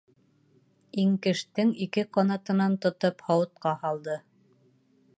Иңкештең 1.03 1.75
ике 1.87 2.05
ҡанатынан 2.19 2.81
тотоп 2.87 3.25
һауытҡа 3.31 3.79
һалды. 3.87 4.21